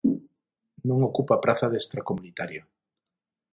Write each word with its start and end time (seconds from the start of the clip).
Non 0.87 0.99
ocupa 1.09 1.41
praza 1.43 1.67
de 1.71 1.77
extracomunitario. 1.81 2.61